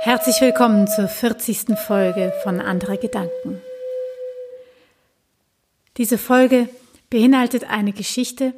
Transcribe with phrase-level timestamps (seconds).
[0.00, 1.76] Herzlich willkommen zur 40.
[1.76, 3.60] Folge von Andere Gedanken.
[5.96, 6.68] Diese Folge
[7.10, 8.54] beinhaltet eine Geschichte,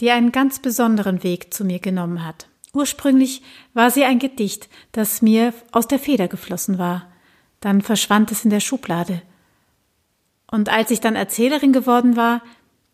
[0.00, 2.48] die einen ganz besonderen Weg zu mir genommen hat.
[2.72, 3.42] Ursprünglich
[3.72, 7.06] war sie ein Gedicht, das mir aus der Feder geflossen war.
[7.60, 9.22] Dann verschwand es in der Schublade.
[10.50, 12.42] Und als ich dann Erzählerin geworden war,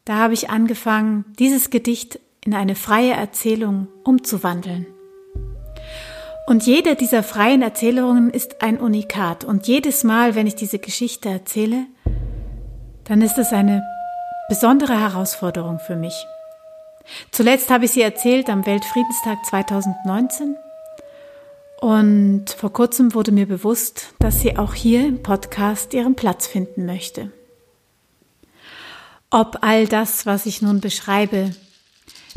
[0.05, 4.87] da habe ich angefangen, dieses Gedicht in eine freie Erzählung umzuwandeln.
[6.51, 9.45] Und jede dieser freien Erzählungen ist ein Unikat.
[9.45, 11.87] Und jedes Mal, wenn ich diese Geschichte erzähle,
[13.05, 13.85] dann ist es eine
[14.49, 16.27] besondere Herausforderung für mich.
[17.31, 20.57] Zuletzt habe ich sie erzählt am Weltfriedenstag 2019.
[21.83, 26.85] Und vor kurzem wurde mir bewusst, dass sie auch hier im Podcast ihren Platz finden
[26.85, 27.31] möchte.
[29.31, 31.55] Ob all das, was ich nun beschreibe,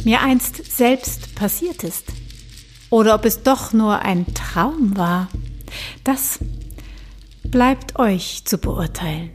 [0.03, 2.12] mir einst selbst passiert ist
[2.93, 5.27] oder ob es doch nur ein Traum war,
[6.03, 6.37] das
[7.43, 9.31] bleibt euch zu beurteilen.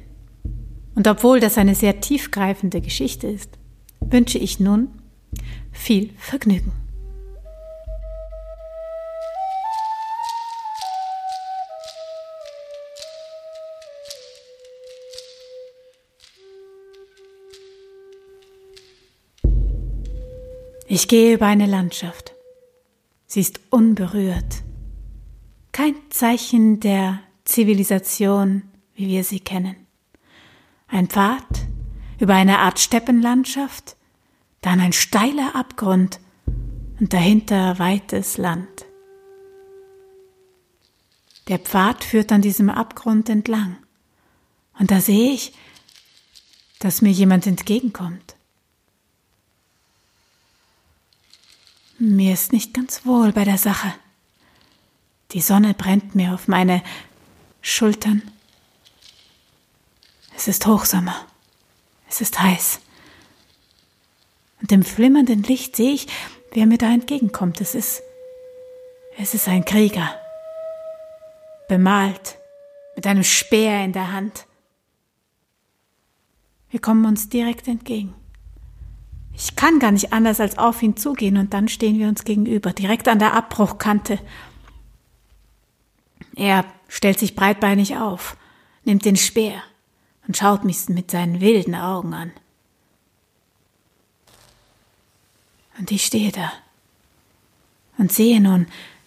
[0.95, 3.59] Und obwohl das eine sehr tiefgreifende Geschichte ist,
[3.98, 4.91] wünsche ich nun
[5.73, 6.70] viel Vergnügen.
[20.87, 22.38] Ich gehe über eine Landschaft.
[23.31, 24.62] Sie ist unberührt.
[25.71, 28.62] Kein Zeichen der Zivilisation,
[28.95, 29.77] wie wir sie kennen.
[30.89, 31.45] Ein Pfad
[32.19, 33.97] über eine Art Steppenlandschaft,
[34.62, 36.21] dann ein steiler Abgrund
[36.99, 38.87] und dahinter weites Land.
[41.49, 43.77] Der Pfad führt an diesem Abgrund entlang.
[44.79, 45.53] Und da sehe ich,
[46.79, 48.38] dass mir jemand entgegenkommt.
[52.17, 53.92] Mir ist nicht ganz wohl bei der Sache.
[55.33, 56.83] Die Sonne brennt mir auf meine
[57.60, 58.22] Schultern.
[60.34, 61.27] Es ist Hochsommer.
[62.09, 62.81] Es ist heiß.
[64.62, 66.06] Und im flimmernden Licht sehe ich,
[66.53, 67.60] wer mir da entgegenkommt.
[67.60, 68.00] Es ist,
[69.19, 70.15] es ist ein Krieger.
[71.69, 72.38] Bemalt,
[72.97, 74.47] mit einem Speer in der Hand.
[76.71, 78.15] Wir kommen uns direkt entgegen.
[79.41, 82.72] Ich kann gar nicht anders als auf ihn zugehen und dann stehen wir uns gegenüber,
[82.72, 84.19] direkt an der Abbruchkante.
[86.34, 88.37] Er stellt sich breitbeinig auf,
[88.84, 89.62] nimmt den Speer
[90.27, 92.32] und schaut mich mit seinen wilden Augen an.
[95.78, 96.53] Und ich stehe da
[97.97, 98.66] und sehe nun,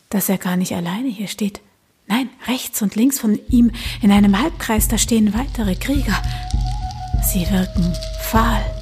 [0.09, 1.59] dass er gar nicht alleine hier steht.
[2.07, 3.71] Nein, rechts und links von ihm
[4.01, 6.21] in einem Halbkreis, da stehen weitere Krieger.
[7.21, 8.80] Sie wirken fahl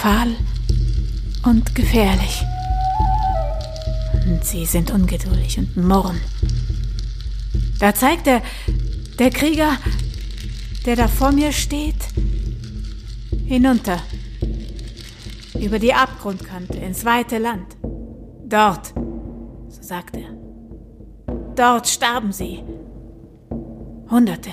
[0.00, 0.34] fahl
[1.44, 2.42] und gefährlich.
[4.26, 6.18] Und sie sind ungeduldig und murren.
[7.80, 8.40] Da zeigt er,
[9.18, 9.76] der Krieger,
[10.86, 12.02] der da vor mir steht,
[13.44, 13.98] hinunter,
[15.60, 17.76] über die Abgrundkante ins weite Land.
[18.46, 18.94] Dort,
[19.68, 20.30] so sagt er,
[21.56, 22.62] dort starben sie.
[24.08, 24.50] Hunderte,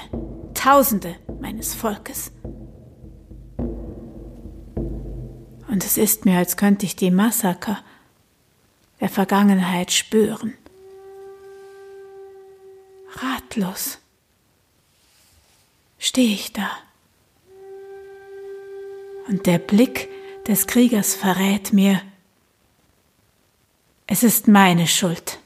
[0.53, 2.33] Tausende meines Volkes.
[5.77, 7.83] Und es ist mir, als könnte ich die Massaker
[8.99, 10.55] der Vergangenheit spüren.
[13.13, 13.99] Ratlos
[15.99, 16.71] stehe ich da.
[19.27, 20.09] Und der Blick
[20.47, 22.01] des Kriegers verrät mir,
[24.07, 25.37] es ist meine Schuld.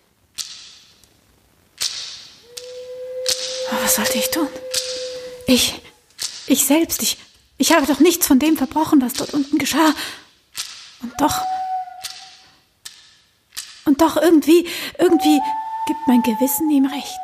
[3.70, 4.48] Aber was sollte ich tun?
[5.46, 5.82] Ich,
[6.48, 7.18] ich selbst, ich,
[7.58, 9.94] ich habe doch nichts von dem verbrochen, was dort unten geschah.
[11.02, 11.42] Und doch.
[13.86, 14.68] Und doch irgendwie,
[15.00, 15.40] irgendwie
[15.88, 17.20] gibt mein Gewissen ihm recht.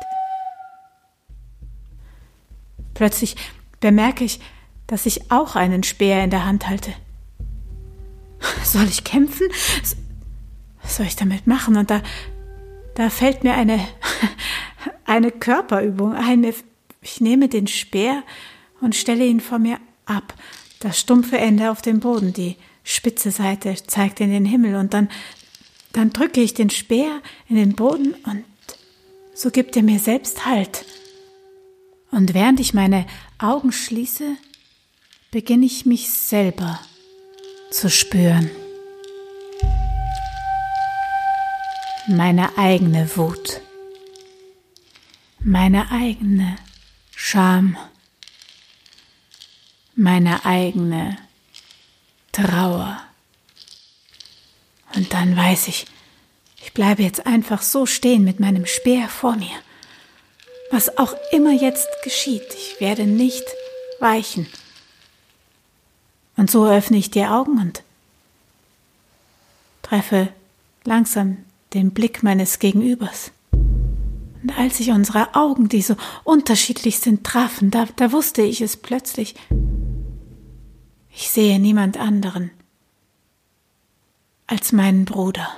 [2.94, 3.36] Plötzlich
[3.80, 4.40] bemerke ich,
[4.88, 6.92] dass ich auch einen Speer in der Hand halte.
[8.64, 9.46] Soll ich kämpfen?
[10.82, 11.76] Was soll ich damit machen?
[11.76, 12.02] Und da,
[12.94, 13.78] da fällt mir eine,
[15.04, 16.44] eine Körperübung ein.
[17.02, 18.22] Ich nehme den Speer
[18.80, 20.34] und stelle ihn vor mir ab,
[20.80, 22.56] das stumpfe Ende auf dem Boden, die
[22.88, 25.10] spitze Seite zeigt in den Himmel und dann,
[25.92, 28.44] dann drücke ich den Speer in den Boden und
[29.34, 30.84] so gibt er mir selbst Halt.
[32.10, 33.06] Und während ich meine
[33.38, 34.36] Augen schließe,
[35.30, 36.80] beginne ich mich selber
[37.70, 38.50] zu spüren.
[42.06, 43.60] Meine eigene Wut,
[45.40, 46.56] meine eigene
[47.14, 47.76] Scham
[49.98, 51.18] meine eigene
[52.38, 52.98] Trauer.
[54.94, 55.86] Und dann weiß ich,
[56.62, 59.56] ich Ich bleibe jetzt einfach so stehen mit meinem Speer vor mir.
[60.70, 63.42] Was auch immer jetzt geschieht, ich werde nicht
[64.00, 64.46] weichen.
[66.36, 67.82] Und so öffne ich die Augen und
[69.80, 70.28] treffe
[70.84, 71.38] langsam
[71.72, 73.32] den Blick meines Gegenübers.
[73.52, 78.76] Und als sich unsere Augen, die so unterschiedlich sind, trafen, da, da wusste ich es
[78.76, 79.34] plötzlich.
[81.10, 82.50] Ich sehe niemand anderen
[84.46, 85.48] als meinen Bruder.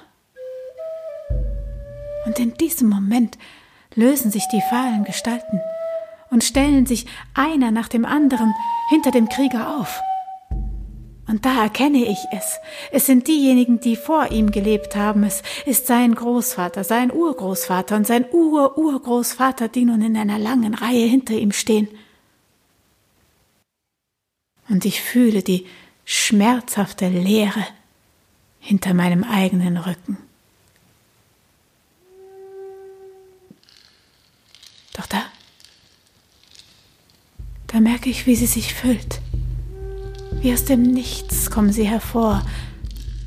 [2.26, 3.38] Und in diesem Moment
[3.94, 5.60] lösen sich die fahlen Gestalten
[6.30, 8.54] und stellen sich einer nach dem anderen
[8.90, 10.00] hinter dem Krieger auf.
[11.26, 12.58] Und da erkenne ich es.
[12.90, 15.22] Es sind diejenigen, die vor ihm gelebt haben.
[15.22, 21.06] Es ist sein Großvater, sein Urgroßvater und sein Ur-Urgroßvater, die nun in einer langen Reihe
[21.06, 21.86] hinter ihm stehen.
[24.70, 25.66] Und ich fühle die
[26.04, 27.66] schmerzhafte Leere
[28.60, 30.16] hinter meinem eigenen Rücken.
[34.96, 35.22] Doch da,
[37.66, 39.20] da merke ich, wie sie sich füllt.
[40.40, 42.42] Wie aus dem Nichts kommen sie hervor.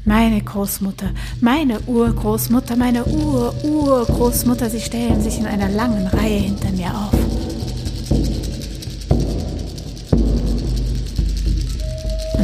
[0.06, 1.12] Meine Großmutter,
[1.42, 7.32] meine Urgroßmutter, meine Ur-Urgroßmutter, sie stellen sich in einer langen Reihe hinter mir auf.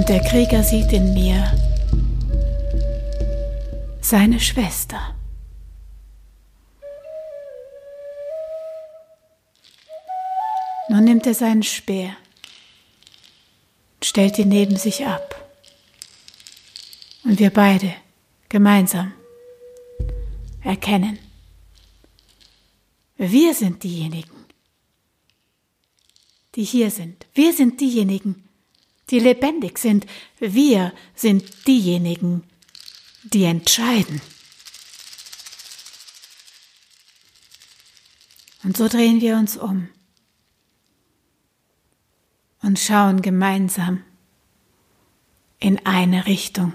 [0.10, 1.56] Der Krieger sieht in mir
[4.02, 5.16] seine Schwester.
[10.90, 12.18] Nun nimmt er seinen Speer
[14.04, 15.36] stellt ihn neben sich ab.
[17.24, 17.94] Und wir beide
[18.48, 19.14] gemeinsam
[20.64, 21.20] erkennen,
[23.18, 24.46] wir sind diejenigen,
[26.56, 27.28] die hier sind.
[27.34, 28.49] Wir sind diejenigen,
[29.10, 30.06] die lebendig sind.
[30.40, 32.44] Wir sind diejenigen,
[33.24, 34.22] die entscheiden.
[38.64, 39.90] Und so drehen wir uns um
[42.62, 44.04] und schauen gemeinsam
[45.60, 46.74] in eine Richtung.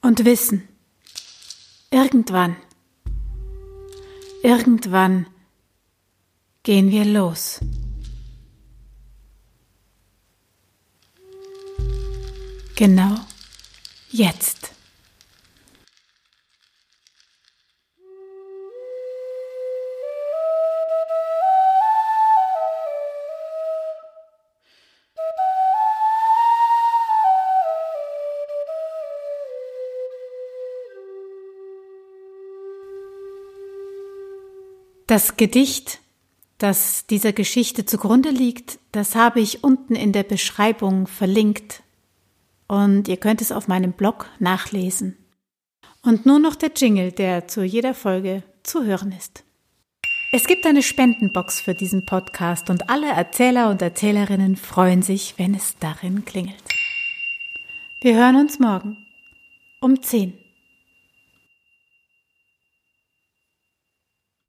[0.00, 0.68] Und wissen,
[1.90, 2.56] irgendwann,
[4.42, 5.26] irgendwann
[6.64, 7.60] gehen wir los.
[12.74, 13.14] Genau
[14.10, 14.70] jetzt.
[35.06, 36.00] Das Gedicht,
[36.64, 41.82] das dieser Geschichte zugrunde liegt, das habe ich unten in der Beschreibung verlinkt
[42.68, 45.18] und ihr könnt es auf meinem Blog nachlesen.
[46.02, 49.44] Und nur noch der Jingle, der zu jeder Folge zu hören ist.
[50.32, 55.54] Es gibt eine Spendenbox für diesen Podcast und alle Erzähler und Erzählerinnen freuen sich, wenn
[55.54, 56.64] es darin klingelt.
[58.00, 58.96] Wir hören uns morgen
[59.82, 60.32] um 10.